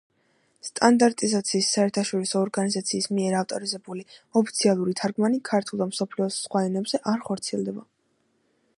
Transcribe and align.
სტანდარტიზაციის 0.67 1.67
საერთაშორისო 1.75 2.39
ორგანიზაციის 2.45 3.09
მიერ 3.17 3.37
ავტორიზირებული 3.41 4.03
ოფიციალური 4.43 4.97
თარგმანი 5.03 5.43
ქართულ 5.53 5.83
და 5.85 5.89
მსოფლიოს 5.95 6.43
სხვა 6.47 6.67
ენებზე 6.71 7.05
არ 7.13 7.25
ხორციელდება. 7.29 7.89